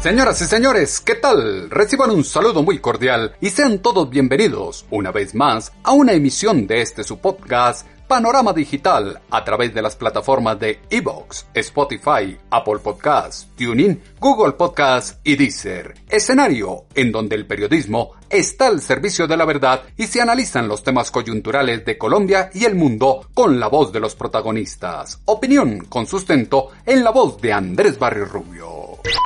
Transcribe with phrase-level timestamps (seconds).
[0.00, 1.70] Señoras y señores, ¿qué tal?
[1.70, 6.68] Reciban un saludo muy cordial y sean todos bienvenidos una vez más a una emisión
[6.68, 12.78] de este su podcast Panorama Digital a través de las plataformas de Evox, Spotify, Apple
[12.78, 15.94] Podcasts, TuneIn, Google Podcasts y Deezer.
[16.08, 20.84] Escenario en donde el periodismo está al servicio de la verdad y se analizan los
[20.84, 25.20] temas coyunturales de Colombia y el mundo con la voz de los protagonistas.
[25.24, 28.77] Opinión con sustento en la voz de Andrés Barrio Rubio.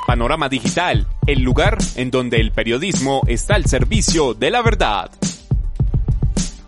[0.05, 5.09] Panorama Digital, el lugar en donde el periodismo está al servicio de la verdad.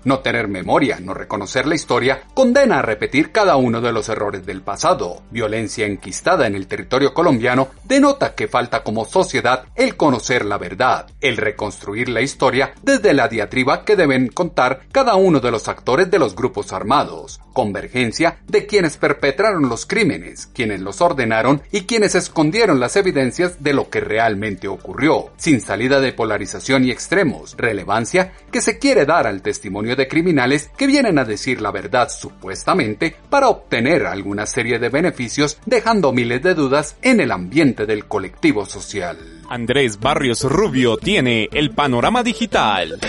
[0.05, 4.45] No tener memoria, no reconocer la historia, condena a repetir cada uno de los errores
[4.45, 5.23] del pasado.
[5.31, 11.07] Violencia enquistada en el territorio colombiano denota que falta como sociedad el conocer la verdad,
[11.21, 16.11] el reconstruir la historia desde la diatriba que deben contar cada uno de los actores
[16.11, 22.13] de los grupos armados, convergencia de quienes perpetraron los crímenes, quienes los ordenaron y quienes
[22.13, 28.33] escondieron las evidencias de lo que realmente ocurrió, sin salida de polarización y extremos, relevancia
[28.51, 33.15] que se quiere dar al testimonio de criminales que vienen a decir la verdad supuestamente
[33.29, 38.65] para obtener alguna serie de beneficios dejando miles de dudas en el ambiente del colectivo
[38.65, 39.17] social.
[39.49, 42.99] Andrés Barrios Rubio tiene el panorama digital.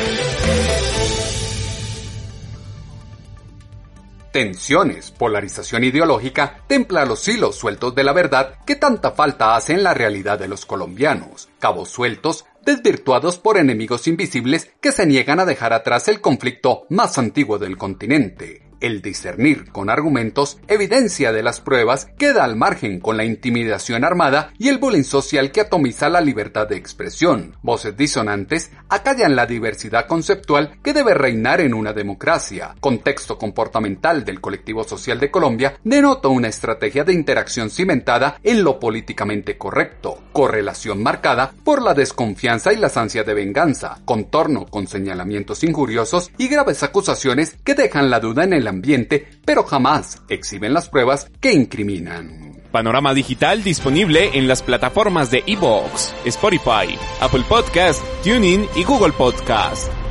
[4.37, 9.83] Tensiones, polarización ideológica templa los hilos sueltos de la verdad que tanta falta hace en
[9.83, 15.47] la realidad de los colombianos, cabos sueltos desvirtuados por enemigos invisibles que se niegan a
[15.47, 21.61] dejar atrás el conflicto más antiguo del continente, el discernir con argumentos evidencia de las
[21.61, 26.21] pruebas queda al margen con la intimidación armada y el bullying social que atomiza la
[26.21, 27.57] libertad de expresión.
[27.63, 32.75] Voces disonantes acallan la diversidad conceptual que debe reinar en una democracia.
[32.81, 38.79] Contexto comportamental del colectivo social de Colombia denota una estrategia de interacción cimentada en lo
[38.79, 45.65] políticamente correcto, correlación marcada por la desconfianza y las ansias de venganza, contorno con señalamientos
[45.65, 50.89] injuriosos y graves acusaciones que dejan la duda en el ambiente, pero jamás exhiben las
[50.89, 52.63] pruebas que incriminan.
[52.71, 60.06] Panorama Digital disponible en las plataformas de Evox, Spotify, Apple Podcast, TuneIn y Google Podcast.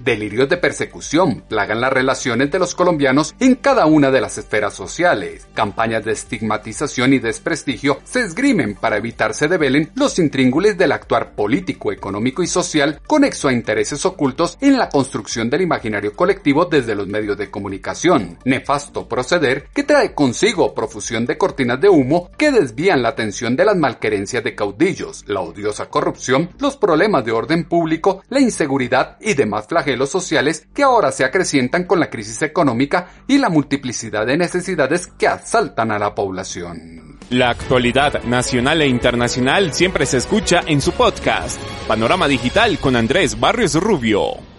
[0.00, 4.74] Delirios de persecución plagan las relaciones de los colombianos en cada una de las esferas
[4.74, 5.46] sociales.
[5.54, 11.34] Campañas de estigmatización y desprestigio se esgrimen para evitar se develen los intríngules del actuar
[11.34, 16.94] político, económico y social conexo a intereses ocultos en la construcción del imaginario colectivo desde
[16.94, 18.38] los medios de comunicación.
[18.44, 23.64] Nefasto proceder que trae consigo profusión de cortinas de humo que desvían la atención de
[23.64, 29.34] las malquerencias de caudillos, la odiosa corrupción, los problemas de orden público, la inseguridad y
[29.34, 34.26] demás flagelos los sociales que ahora se acrecientan con la crisis económica y la multiplicidad
[34.26, 37.18] de necesidades que asaltan a la población.
[37.30, 43.38] La actualidad nacional e internacional siempre se escucha en su podcast, Panorama Digital con Andrés
[43.38, 44.55] Barrios Rubio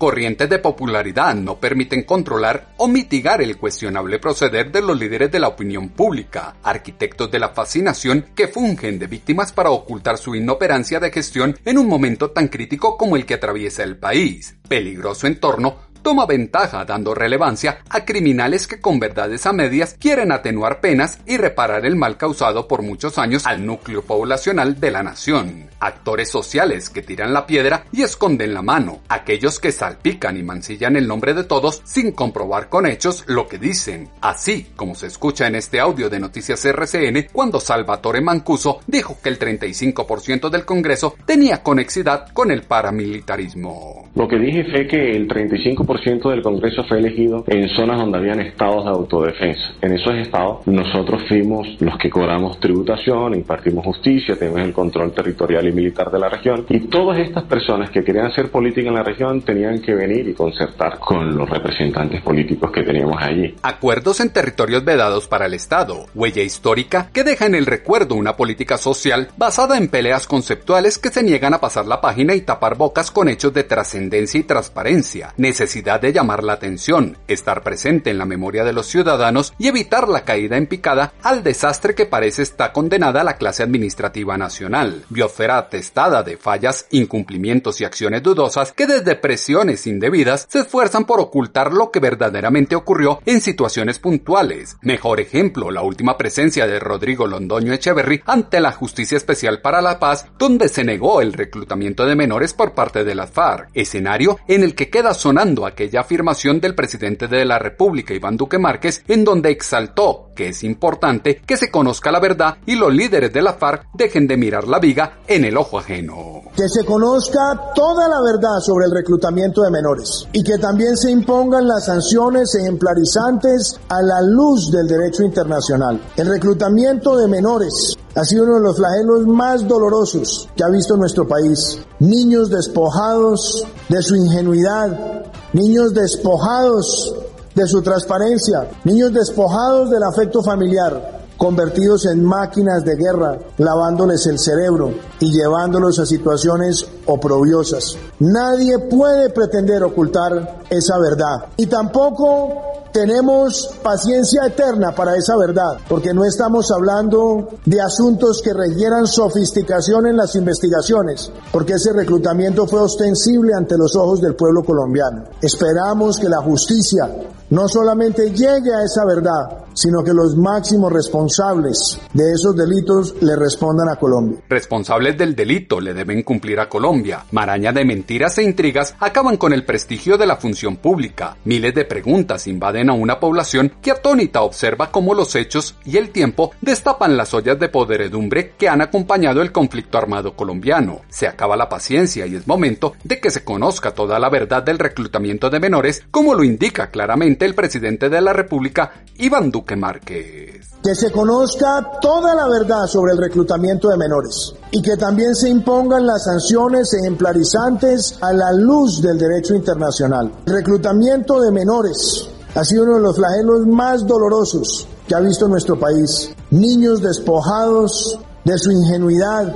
[0.00, 5.38] corrientes de popularidad no permiten controlar o mitigar el cuestionable proceder de los líderes de
[5.38, 11.00] la opinión pública, arquitectos de la fascinación que fungen de víctimas para ocultar su inoperancia
[11.00, 14.56] de gestión en un momento tan crítico como el que atraviesa el país.
[14.66, 20.80] Peligroso entorno toma ventaja dando relevancia a criminales que con verdades a medias quieren atenuar
[20.80, 25.70] penas y reparar el mal causado por muchos años al núcleo poblacional de la nación.
[25.80, 30.96] Actores sociales que tiran la piedra y esconden la mano, aquellos que salpican y mancillan
[30.96, 35.46] el nombre de todos sin comprobar con hechos lo que dicen, así como se escucha
[35.46, 41.14] en este audio de Noticias RCN cuando Salvatore Mancuso dijo que el 35% del Congreso
[41.24, 44.10] tenía conexidad con el paramilitarismo.
[44.14, 48.18] Lo que dije fue que el 35% ciento del Congreso fue elegido en zonas donde
[48.18, 49.72] habían estados de autodefensa.
[49.80, 55.66] En esos estados nosotros fuimos los que cobramos tributación, impartimos justicia, tenemos el control territorial
[55.66, 59.02] y militar de la región y todas estas personas que querían hacer política en la
[59.02, 63.54] región tenían que venir y concertar con los representantes políticos que teníamos allí.
[63.62, 68.36] Acuerdos en territorios vedados para el Estado, huella histórica que deja en el recuerdo una
[68.36, 72.76] política social basada en peleas conceptuales que se niegan a pasar la página y tapar
[72.76, 75.34] bocas con hechos de trascendencia y transparencia.
[75.36, 79.68] Necesidad necesidad de llamar la atención, estar presente en la memoria de los ciudadanos y
[79.68, 85.04] evitar la caída en picada al desastre que parece está condenada la clase administrativa nacional.
[85.08, 91.18] Biosfera atestada de fallas, incumplimientos y acciones dudosas que desde presiones indebidas se esfuerzan por
[91.18, 94.76] ocultar lo que verdaderamente ocurrió en situaciones puntuales.
[94.82, 99.98] Mejor ejemplo, la última presencia de Rodrigo Londoño Echeverry ante la Justicia Especial para la
[99.98, 104.62] Paz, donde se negó el reclutamiento de menores por parte de las FARC, escenario en
[104.62, 109.24] el que queda sonando aquella afirmación del presidente de la República, Iván Duque Márquez, en
[109.24, 113.54] donde exaltó que es importante que se conozca la verdad y los líderes de la
[113.54, 116.42] FARC dejen de mirar la viga en el ojo ajeno.
[116.56, 121.10] Que se conozca toda la verdad sobre el reclutamiento de menores y que también se
[121.10, 126.00] impongan las sanciones ejemplarizantes a la luz del derecho internacional.
[126.16, 130.96] El reclutamiento de menores ha sido uno de los flagelos más dolorosos que ha visto
[130.96, 131.78] nuestro país.
[132.00, 137.14] Niños despojados de su ingenuidad, niños despojados
[137.54, 144.38] de su transparencia, niños despojados del afecto familiar, convertidos en máquinas de guerra, lavándoles el
[144.38, 147.96] cerebro y llevándolos a situaciones oprobiosas.
[148.18, 151.46] Nadie puede pretender ocultar esa verdad.
[151.56, 158.52] Y tampoco tenemos paciencia eterna para esa verdad, porque no estamos hablando de asuntos que
[158.52, 164.62] requieran sofisticación en las investigaciones, porque ese reclutamiento fue ostensible ante los ojos del pueblo
[164.64, 165.24] colombiano.
[165.40, 167.08] Esperamos que la justicia
[167.50, 173.34] no solamente llegue a esa verdad, sino que los máximos responsables de esos delitos le
[173.36, 174.38] respondan a Colombia.
[174.48, 177.24] Responsables del delito le deben cumplir a Colombia.
[177.32, 181.36] Maraña de mentiras e intrigas acaban con el prestigio de la función pública.
[181.44, 186.10] Miles de preguntas invaden a una población que atónita observa cómo los hechos y el
[186.10, 191.00] tiempo destapan las ollas de poderedumbre que han acompañado el conflicto armado colombiano.
[191.08, 194.78] Se acaba la paciencia y es momento de que se conozca toda la verdad del
[194.78, 200.70] reclutamiento de menores, como lo indica claramente el presidente de la República, Iván Duque Márquez.
[200.82, 205.48] Que se conozca toda la verdad sobre el reclutamiento de menores y que también se
[205.48, 210.32] impongan las sanciones ejemplarizantes a la luz del derecho internacional.
[210.46, 215.48] El reclutamiento de menores ha sido uno de los flagelos más dolorosos que ha visto
[215.48, 216.34] nuestro país.
[216.50, 219.52] Niños despojados de su ingenuidad,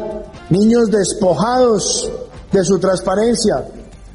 [0.50, 2.10] niños despojados
[2.52, 3.66] de su transparencia,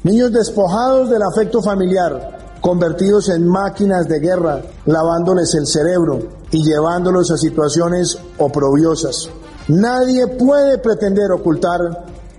[0.02, 6.20] niños despojados del afecto familiar, convertidos en máquinas de guerra, lavándoles el cerebro
[6.50, 9.28] y llevándolos a situaciones oprobiosas.
[9.68, 11.80] Nadie puede pretender ocultar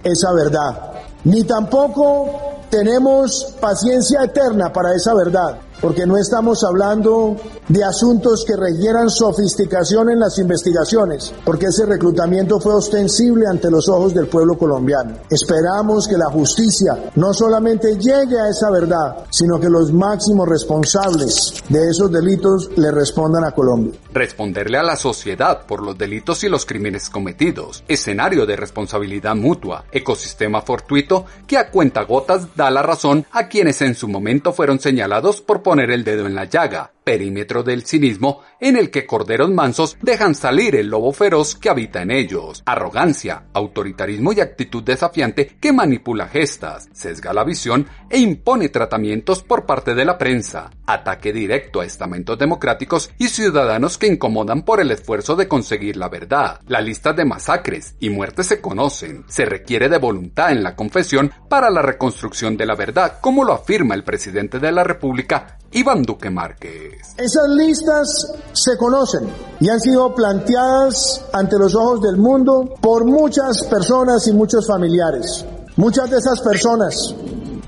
[0.03, 2.27] esa verdad, ni tampoco
[2.69, 7.35] tenemos paciencia eterna para esa verdad porque no estamos hablando
[7.67, 13.89] de asuntos que requieran sofisticación en las investigaciones, porque ese reclutamiento fue ostensible ante los
[13.89, 15.17] ojos del pueblo colombiano.
[15.29, 21.63] Esperamos que la justicia no solamente llegue a esa verdad, sino que los máximos responsables
[21.69, 23.99] de esos delitos le respondan a Colombia.
[24.13, 29.85] Responderle a la sociedad por los delitos y los crímenes cometidos, escenario de responsabilidad mutua,
[29.91, 35.41] ecosistema fortuito que a cuentagotas da la razón a quienes en su momento fueron señalados
[35.41, 39.97] por poner el dedo en la llaga, perímetro del cinismo en el que corderos mansos
[40.01, 45.73] dejan salir el lobo feroz que habita en ellos, arrogancia, autoritarismo y actitud desafiante que
[45.73, 51.81] manipula gestas, sesga la visión e impone tratamientos por parte de la prensa, ataque directo
[51.81, 56.61] a estamentos democráticos y ciudadanos que incomodan por el esfuerzo de conseguir la verdad.
[56.65, 61.29] Las listas de masacres y muertes se conocen, se requiere de voluntad en la confesión
[61.49, 66.03] para la reconstrucción de la verdad, como lo afirma el presidente de la República, Iván
[66.03, 67.00] Duque Márquez.
[67.17, 69.27] Esas listas se conocen
[69.59, 75.45] y han sido planteadas ante los ojos del mundo por muchas personas y muchos familiares.
[75.75, 77.13] Muchas de esas personas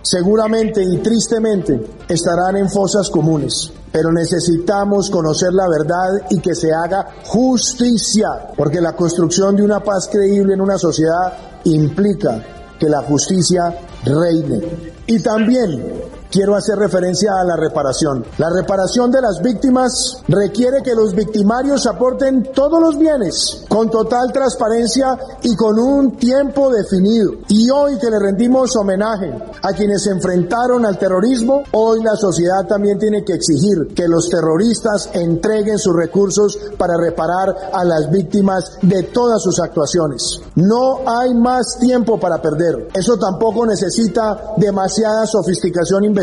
[0.02, 6.74] seguramente y tristemente estarán en fosas comunes, pero necesitamos conocer la verdad y que se
[6.74, 12.44] haga justicia, porque la construcción de una paz creíble en una sociedad implica
[12.78, 14.94] que la justicia reine.
[15.08, 18.26] Y también quiero hacer referencia a la reparación.
[18.40, 24.34] La reparación de las víctimas requiere que los victimarios aporten todos los bienes con total
[24.34, 27.34] transparencia y con un tiempo definido.
[27.50, 32.66] Y hoy que le rendimos homenaje a quienes se enfrentaron al terrorismo, hoy la sociedad
[32.68, 38.80] también tiene que exigir que los terroristas entreguen sus recursos para reparar a las víctimas
[38.82, 40.42] de todas sus actuaciones.
[40.56, 42.88] No hay más tiempo para perder.
[42.96, 46.23] Eso tampoco necesita demasiada sofisticación investigativa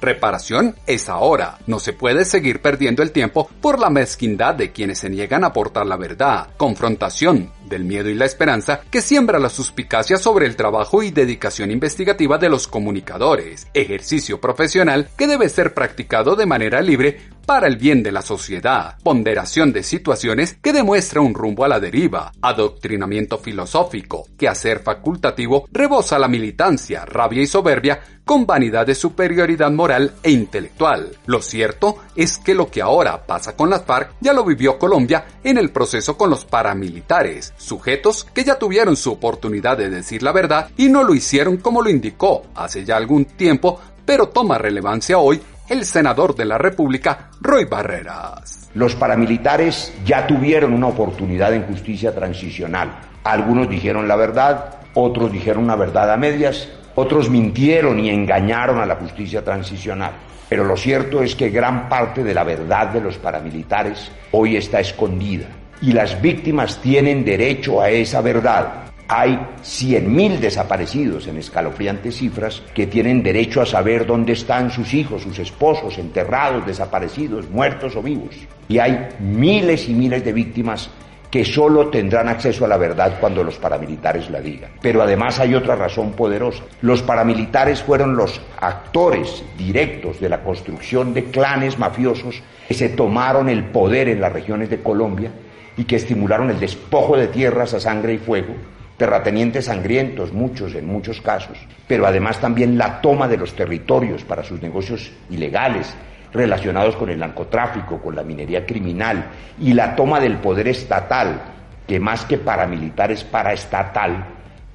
[0.00, 1.58] Reparación es ahora.
[1.66, 5.48] No se puede seguir perdiendo el tiempo por la mezquindad de quienes se niegan a
[5.48, 6.48] aportar la verdad.
[6.56, 11.70] Confrontación del miedo y la esperanza que siembra la suspicacia sobre el trabajo y dedicación
[11.70, 13.66] investigativa de los comunicadores.
[13.72, 18.96] Ejercicio profesional que debe ser practicado de manera libre para el bien de la sociedad,
[19.02, 25.66] ponderación de situaciones que demuestra un rumbo a la deriva, adoctrinamiento filosófico, que hacer facultativo
[25.72, 31.16] rebosa la militancia, rabia y soberbia con vanidad de superioridad moral e intelectual.
[31.26, 35.24] Lo cierto es que lo que ahora pasa con las FARC ya lo vivió Colombia
[35.42, 40.32] en el proceso con los paramilitares, sujetos que ya tuvieron su oportunidad de decir la
[40.32, 45.18] verdad y no lo hicieron como lo indicó hace ya algún tiempo, pero toma relevancia
[45.18, 48.68] hoy el senador de la República, Roy Barreras.
[48.74, 53.00] Los paramilitares ya tuvieron una oportunidad en justicia transicional.
[53.24, 58.86] Algunos dijeron la verdad, otros dijeron una verdad a medias, otros mintieron y engañaron a
[58.86, 60.12] la justicia transicional.
[60.48, 64.80] Pero lo cierto es que gran parte de la verdad de los paramilitares hoy está
[64.80, 65.46] escondida
[65.82, 68.82] y las víctimas tienen derecho a esa verdad
[69.14, 75.20] hay 100.000 desaparecidos en escalofriantes cifras que tienen derecho a saber dónde están sus hijos,
[75.20, 78.34] sus esposos, enterrados, desaparecidos, muertos o vivos.
[78.68, 80.88] Y hay miles y miles de víctimas
[81.30, 84.70] que solo tendrán acceso a la verdad cuando los paramilitares la digan.
[84.80, 86.62] Pero además hay otra razón poderosa.
[86.80, 93.50] Los paramilitares fueron los actores directos de la construcción de clanes mafiosos que se tomaron
[93.50, 95.30] el poder en las regiones de Colombia
[95.76, 98.54] y que estimularon el despojo de tierras a sangre y fuego
[99.02, 104.44] terratenientes sangrientos, muchos en muchos casos, pero además también la toma de los territorios para
[104.44, 105.92] sus negocios ilegales
[106.32, 109.26] relacionados con el narcotráfico, con la minería criminal
[109.60, 111.42] y la toma del poder estatal,
[111.84, 114.24] que más que paramilitar es paraestatal,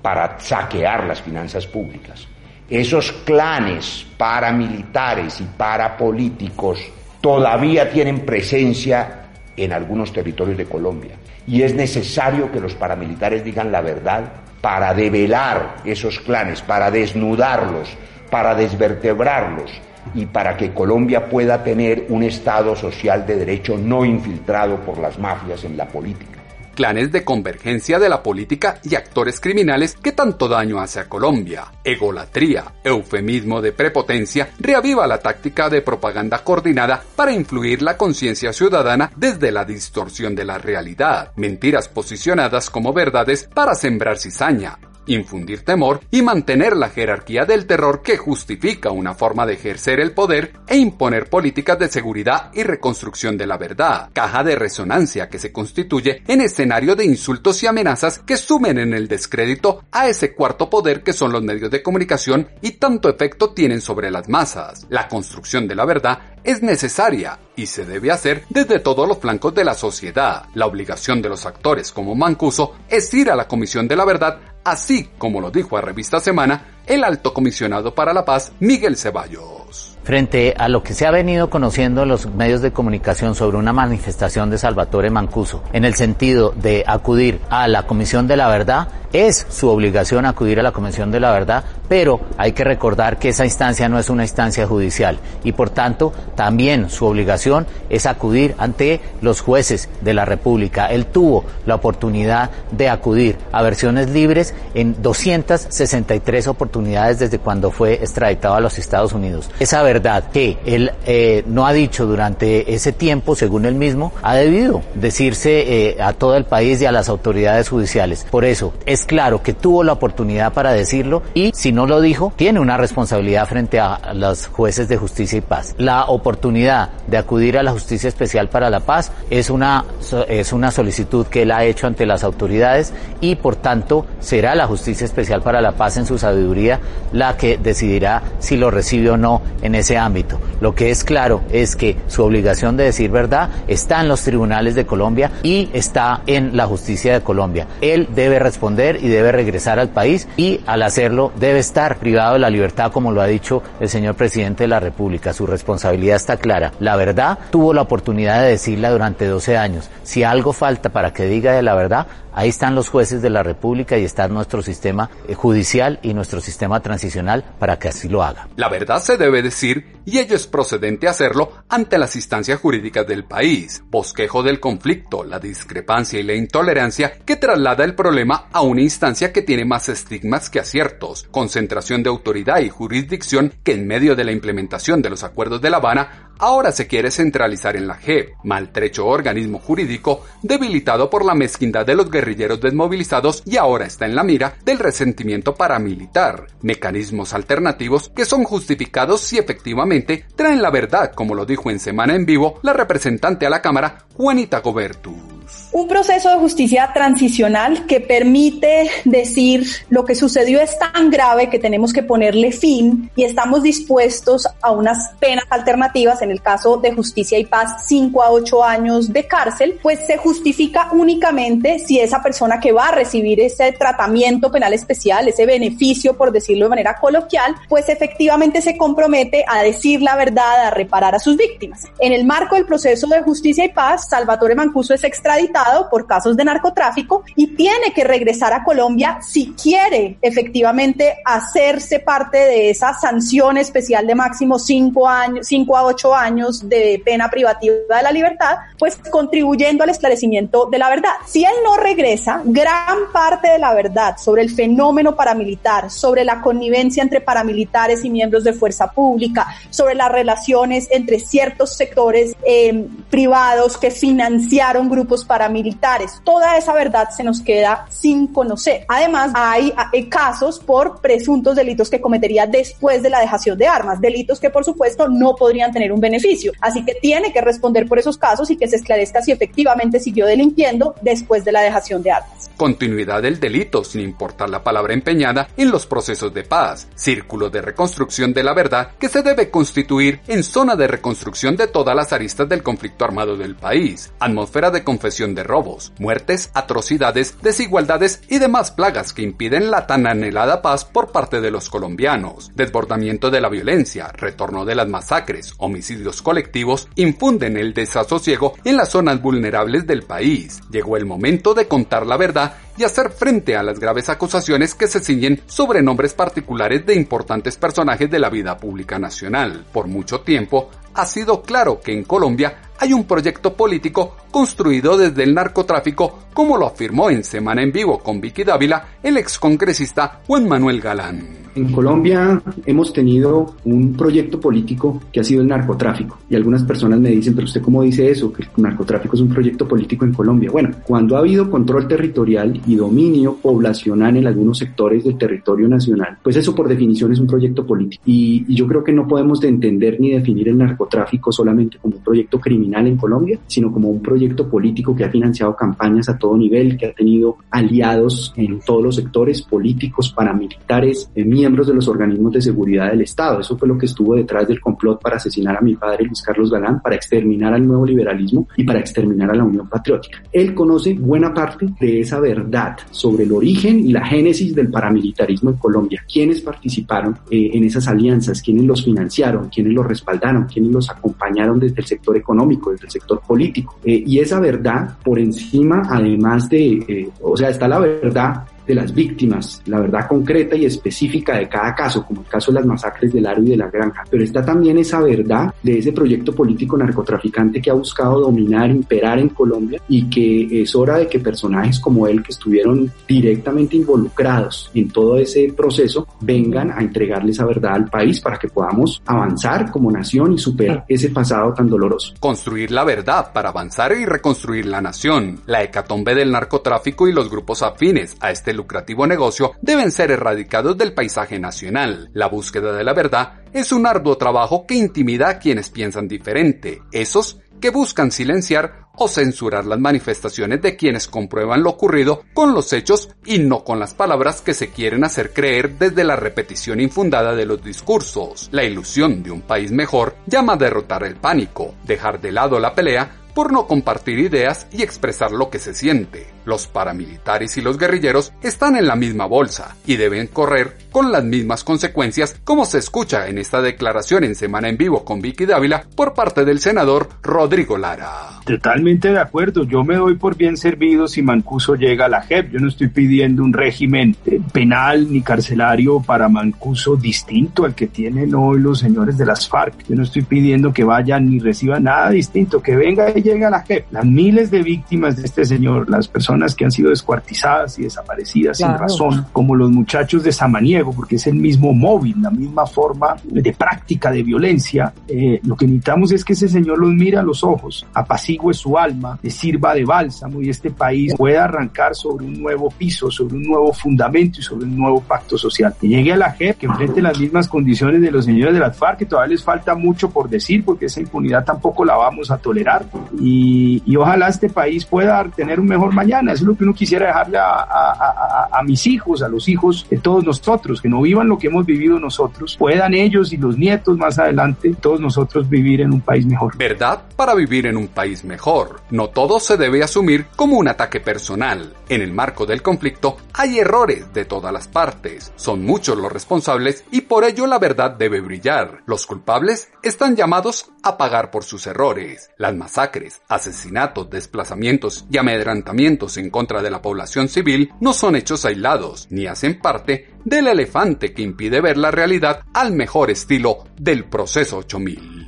[0.02, 2.28] para saquear las finanzas públicas.
[2.70, 6.80] Esos clanes paramilitares y parapolíticos
[7.22, 9.17] todavía tienen presencia
[9.58, 11.16] en algunos territorios de Colombia.
[11.48, 14.24] Y es necesario que los paramilitares digan la verdad
[14.62, 17.90] para develar esos clanes, para desnudarlos,
[18.30, 19.72] para desvertebrarlos
[20.14, 25.20] y para que Colombia pueda tener un Estado social de derecho no infiltrado por las
[25.20, 26.37] mafias en la política
[26.78, 31.72] clanes de convergencia de la política y actores criminales que tanto daño hace a Colombia.
[31.84, 39.12] Egolatría, eufemismo de prepotencia, reaviva la táctica de propaganda coordinada para influir la conciencia ciudadana
[39.16, 41.32] desde la distorsión de la realidad.
[41.36, 48.02] Mentiras posicionadas como verdades para sembrar cizaña, infundir temor y mantener la jerarquía del terror
[48.02, 53.38] que justifica una forma de ejercer el poder e imponer políticas de seguridad y reconstrucción
[53.38, 58.20] de la verdad, caja de resonancia que se constituye en escenario de insultos y amenazas
[58.20, 62.50] que sumen en el descrédito a ese cuarto poder que son los medios de comunicación
[62.62, 64.86] y tanto efecto tienen sobre las masas.
[64.90, 69.54] La construcción de la verdad es necesaria y se debe hacer desde todos los flancos
[69.54, 70.46] de la sociedad.
[70.54, 74.40] La obligación de los actores como Mancuso es ir a la Comisión de la Verdad
[74.68, 79.98] así como lo dijo a Revista Semana el alto comisionado para la paz, Miguel Ceballos.
[80.04, 83.74] Frente a lo que se ha venido conociendo en los medios de comunicación sobre una
[83.74, 88.88] manifestación de Salvatore Mancuso, en el sentido de acudir a la Comisión de la Verdad,
[89.12, 93.30] es su obligación acudir a la Comisión de la Verdad, pero hay que recordar que
[93.30, 98.56] esa instancia no es una instancia judicial y por tanto también su obligación es acudir
[98.58, 100.88] ante los jueces de la República.
[100.88, 107.94] Él tuvo la oportunidad de acudir a versiones libres en 263 oportunidades desde cuando fue
[107.94, 109.50] extraditado a los Estados Unidos.
[109.60, 114.36] Esa verdad que él eh, no ha dicho durante ese tiempo, según él mismo, ha
[114.36, 118.26] debido decirse eh, a todo el país y a las autoridades judiciales.
[118.30, 122.34] Por eso, es claro que tuvo la oportunidad para decirlo y si no lo dijo,
[122.36, 125.76] tiene una responsabilidad frente a los jueces de justicia y paz.
[125.78, 129.86] La oportunidad de acudir a la Justicia Especial para la Paz es una,
[130.28, 134.66] es una solicitud que él ha hecho ante las autoridades y por tanto será la
[134.66, 136.80] Justicia Especial para la Paz en su sabiduría
[137.14, 140.40] la que decidirá si lo recibe o no en ese ámbito.
[140.60, 144.74] Lo que es claro es que su obligación de decir verdad está en los tribunales
[144.74, 147.68] de Colombia y está en la justicia de Colombia.
[147.82, 152.40] Él debe responder y debe regresar al país y al hacerlo debe estar privado de
[152.40, 155.34] la libertad como lo ha dicho el señor presidente de la República.
[155.34, 156.72] Su responsabilidad está clara.
[156.80, 159.90] La verdad tuvo la oportunidad de decirla durante 12 años.
[160.04, 162.08] Si algo falta para que diga de la verdad,
[162.38, 166.40] Ahí están los jueces de la República y está nuestro sistema eh, judicial y nuestro
[166.40, 168.48] sistema transicional para que así lo haga.
[168.58, 173.24] La verdad se debe decir y ello es procedente hacerlo ante las instancias jurídicas del
[173.24, 173.82] país.
[173.90, 179.34] Bosquejo del conflicto, la discrepancia y la intolerancia que traslada el problema a una instancia
[179.34, 181.28] que tiene más estigmas que aciertos.
[181.58, 185.72] Concentración de autoridad y jurisdicción que en medio de la implementación de los acuerdos de
[185.72, 191.36] La Habana ahora se quiere centralizar en la JEP, maltrecho organismo jurídico debilitado por la
[191.36, 197.34] mezquindad de los guerrilleros desmovilizados y ahora está en la mira del resentimiento paramilitar, mecanismos
[197.34, 202.26] alternativos que son justificados si efectivamente traen la verdad, como lo dijo en Semana en
[202.26, 205.38] Vivo la representante a la Cámara, Juanita Gobertu.
[205.72, 211.60] Un proceso de justicia transicional que permite decir lo que sucedió es tan grave que
[211.60, 216.94] tenemos que ponerle fin y estamos dispuestos a unas penas alternativas, en el caso de
[216.94, 222.22] justicia y paz, 5 a 8 años de cárcel, pues se justifica únicamente si esa
[222.22, 226.98] persona que va a recibir ese tratamiento penal especial, ese beneficio, por decirlo de manera
[227.00, 231.86] coloquial, pues efectivamente se compromete a decir la verdad, a reparar a sus víctimas.
[232.00, 236.36] En el marco del proceso de justicia y paz, Salvatore Mancuso es extraditado por casos
[236.36, 242.94] de narcotráfico y tiene que regresar a Colombia si quiere efectivamente hacerse parte de esa
[242.94, 246.17] sanción especial de máximo 5 años, 5 a 8 años
[246.64, 251.12] de pena privativa de la libertad, pues contribuyendo al esclarecimiento de la verdad.
[251.26, 256.42] Si él no regresa, gran parte de la verdad sobre el fenómeno paramilitar, sobre la
[256.42, 262.88] connivencia entre paramilitares y miembros de fuerza pública, sobre las relaciones entre ciertos sectores eh,
[263.10, 266.22] privados que financiaron grupos paramilitares, militares.
[266.24, 268.86] Toda esa verdad se nos queda sin conocer.
[268.88, 269.74] Además, hay,
[270.10, 274.64] casos por presuntos delitos que cometería después de la dejación de armas, delitos que por
[274.64, 276.52] supuesto no podrían tener un beneficio.
[276.62, 280.26] Así que tiene que responder por esos casos y que se esclarezca si efectivamente siguió
[280.26, 282.50] delinquiendo después de la dejación de armas.
[282.58, 286.88] Continuidad del delito, sin importar la palabra empeñada, en los procesos de paz.
[286.96, 291.68] Círculo de reconstrucción de la verdad que se debe constituir en zona de reconstrucción de
[291.68, 294.12] todas las aristas del conflicto armado del país.
[294.20, 300.08] Atmósfera de confesión de robos, muertes, atrocidades, desigualdades y demás plagas que impiden la tan
[300.08, 302.52] anhelada paz por parte de los colombianos.
[302.56, 308.90] Desbordamiento de la violencia, retorno de las masacres, homicidios colectivos, infunden el desasosiego en las
[308.90, 310.60] zonas vulnerables del país.
[310.72, 314.88] Llegó el momento de contar la verdad y hacer frente a las graves acusaciones que
[314.88, 319.66] se ciñen sobre nombres particulares de importantes personajes de la vida pública nacional.
[319.72, 325.24] Por mucho tiempo, ha sido claro que en Colombia hay un proyecto político construido desde
[325.24, 330.48] el narcotráfico, como lo afirmó en Semana en Vivo con Vicky Dávila el excongresista Juan
[330.48, 331.47] Manuel Galán.
[331.58, 336.20] En Colombia hemos tenido un proyecto político que ha sido el narcotráfico.
[336.30, 339.30] Y algunas personas me dicen, pero usted cómo dice eso, que el narcotráfico es un
[339.30, 340.52] proyecto político en Colombia.
[340.52, 346.20] Bueno, cuando ha habido control territorial y dominio poblacional en algunos sectores del territorio nacional,
[346.22, 348.04] pues eso por definición es un proyecto político.
[348.06, 351.96] Y, y yo creo que no podemos de entender ni definir el narcotráfico solamente como
[351.96, 356.20] un proyecto criminal en Colombia, sino como un proyecto político que ha financiado campañas a
[356.20, 361.76] todo nivel, que ha tenido aliados en todos los sectores políticos, paramilitares, eh, miembros de
[361.76, 363.40] los organismos de seguridad del Estado.
[363.40, 366.52] Eso fue lo que estuvo detrás del complot para asesinar a mi padre Luis Carlos
[366.52, 370.22] Galán, para exterminar al nuevo liberalismo y para exterminar a la Unión Patriótica.
[370.32, 375.52] Él conoce buena parte de esa verdad sobre el origen y la génesis del paramilitarismo
[375.52, 380.72] en Colombia, quiénes participaron eh, en esas alianzas, quiénes los financiaron, quiénes los respaldaron, quiénes
[380.72, 383.80] los acompañaron desde el sector económico, desde el sector político.
[383.86, 388.76] Eh, y esa verdad, por encima, además de, eh, o sea, está la verdad de
[388.76, 392.66] las víctimas, la verdad concreta y específica de cada caso, como el caso de las
[392.66, 394.04] masacres del Aro y de la Granja.
[394.10, 399.20] Pero está también esa verdad de ese proyecto político narcotraficante que ha buscado dominar, imperar
[399.20, 404.70] en Colombia y que es hora de que personajes como él, que estuvieron directamente involucrados
[404.74, 409.72] en todo ese proceso, vengan a entregarle esa verdad al país para que podamos avanzar
[409.72, 412.14] como nación y superar ese pasado tan doloroso.
[412.20, 415.40] Construir la verdad para avanzar y reconstruir la nación.
[415.46, 420.78] La hecatombe del narcotráfico y los grupos afines a este lucrativo negocio deben ser erradicados
[420.78, 422.10] del paisaje nacional.
[422.14, 426.82] La búsqueda de la verdad es un arduo trabajo que intimida a quienes piensan diferente,
[426.92, 432.74] esos que buscan silenciar o censurar las manifestaciones de quienes comprueban lo ocurrido con los
[432.74, 437.36] hechos y no con las palabras que se quieren hacer creer desde la repetición infundada
[437.36, 438.50] de los discursos.
[438.52, 442.74] La ilusión de un país mejor llama a derrotar el pánico, dejar de lado la
[442.74, 446.26] pelea por no compartir ideas y expresar lo que se siente.
[446.44, 451.24] Los paramilitares y los guerrilleros están en la misma bolsa y deben correr con las
[451.24, 455.84] mismas consecuencias como se escucha en esta declaración en Semana en Vivo con Vicky Dávila
[455.96, 458.40] por parte del senador Rodrigo Lara.
[458.44, 462.54] Totalmente de acuerdo, yo me doy por bien servido si Mancuso llega a la JEP,
[462.54, 467.86] yo no estoy pidiendo un régimen eh, penal ni carcelario para Mancuso distinto al que
[467.86, 471.84] tienen hoy los señores de las FARC, yo no estoy pidiendo que vayan ni reciban
[471.84, 473.92] nada distinto, que venga y llega la JEP?
[473.92, 478.58] Las miles de víctimas de este señor, las personas que han sido descuartizadas y desaparecidas
[478.58, 483.16] sin razón, como los muchachos de Samaniego, porque es el mismo móvil, la misma forma
[483.24, 484.94] de práctica de violencia.
[485.08, 488.78] Eh, lo que necesitamos es que ese señor los mire a los ojos, apacigüe su
[488.78, 493.36] alma, le sirva de bálsamo y este país pueda arrancar sobre un nuevo piso, sobre
[493.36, 495.74] un nuevo fundamento y sobre un nuevo pacto social.
[495.80, 498.78] Que llegue a la JEP, que enfrente las mismas condiciones de los señores de las
[498.78, 502.38] FARC, que todavía les falta mucho por decir, porque esa impunidad tampoco la vamos a
[502.38, 502.86] tolerar.
[503.20, 506.34] Y, ojalá este país pueda tener un mejor mañana.
[506.34, 510.24] Eso es lo que uno quisiera dejarle a mis hijos, a los hijos de todos
[510.24, 514.20] nosotros, que no vivan lo que hemos vivido nosotros, puedan ellos y los nietos más
[514.20, 516.58] adelante, todos nosotros vivir en un país mejor.
[516.58, 517.02] ¿Verdad?
[517.16, 518.82] Para vivir en un país mejor.
[518.92, 521.74] No todo se debe asumir como un ataque personal.
[521.90, 525.32] En el marco del conflicto hay errores de todas las partes.
[525.36, 528.82] Son muchos los responsables y por ello la verdad debe brillar.
[528.86, 532.30] Los culpables están llamados a pagar por sus errores.
[532.38, 538.46] Las masacres, asesinatos, desplazamientos y amedrantamientos en contra de la población civil no son hechos
[538.46, 544.06] aislados ni hacen parte del elefante que impide ver la realidad al mejor estilo del
[544.06, 545.28] proceso 8000.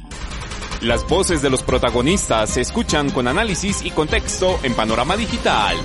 [0.81, 5.75] Las voces de los protagonistas se escuchan con análisis y contexto en Panorama Digital.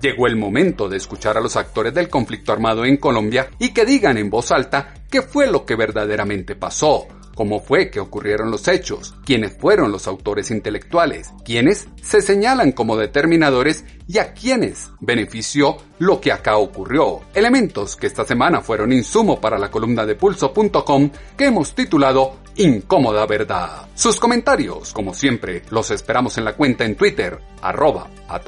[0.00, 3.86] Llegó el momento de escuchar a los actores del conflicto armado en Colombia y que
[3.86, 8.66] digan en voz alta qué fue lo que verdaderamente pasó, cómo fue que ocurrieron los
[8.66, 15.76] hechos, quiénes fueron los autores intelectuales, quiénes se señalan como determinadores y a quiénes benefició
[15.98, 17.20] lo que acá ocurrió.
[17.34, 23.26] Elementos que esta semana fueron insumo para la columna de pulso.com que hemos titulado Incómoda
[23.26, 23.86] Verdad.
[23.94, 28.40] Sus comentarios, como siempre, los esperamos en la cuenta en Twitter, arroba a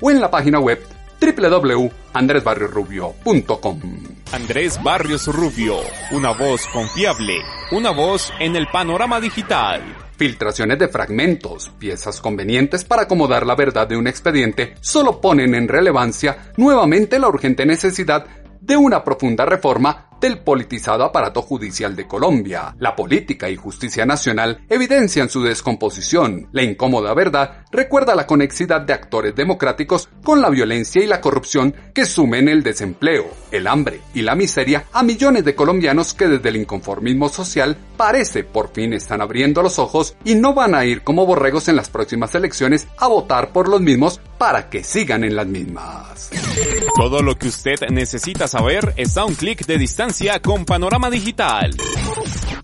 [0.00, 0.78] o en la página web
[1.22, 3.80] www.andresbarriosrubio.com.
[4.32, 5.76] Andrés Barrios Rubio,
[6.10, 7.36] una voz confiable,
[7.70, 9.82] una voz en el panorama digital.
[10.16, 15.68] Filtraciones de fragmentos, piezas convenientes para acomodar la verdad de un expediente, solo ponen en
[15.68, 18.24] relevancia nuevamente la urgente necesidad
[18.60, 22.76] de una profunda reforma del politizado aparato judicial de Colombia.
[22.78, 26.48] La política y justicia nacional evidencian su descomposición.
[26.52, 31.74] La incómoda verdad recuerda la conexidad de actores democráticos con la violencia y la corrupción
[31.92, 36.50] que sumen el desempleo, el hambre y la miseria a millones de colombianos que desde
[36.50, 41.02] el inconformismo social parece por fin están abriendo los ojos y no van a ir
[41.02, 45.34] como borregos en las próximas elecciones a votar por los mismos para que sigan en
[45.34, 46.30] las mismas.
[46.96, 50.11] Todo lo que usted necesita saber está a un clic de distancia
[50.42, 51.70] con Panorama Digital.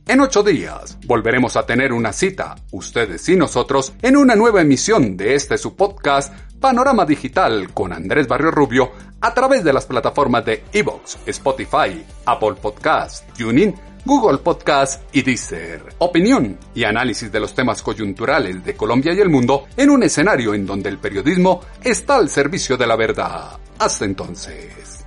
[0.07, 5.17] En ocho días volveremos a tener una cita, ustedes y nosotros, en una nueva emisión
[5.17, 6.31] de este su podcast
[6.61, 8.91] Panorama Digital con Andrés Barrio Rubio
[9.23, 15.83] a través de las plataformas de Evox, Spotify, Apple Podcast, TuneIn, Google Podcast y Deezer.
[16.01, 20.53] Opinión y análisis de los temas coyunturales de Colombia y el mundo en un escenario
[20.53, 23.59] en donde el periodismo está al servicio de la verdad.
[23.79, 25.07] Hasta entonces.